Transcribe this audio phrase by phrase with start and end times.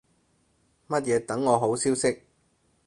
[0.87, 2.23] 乜嘢等我好消息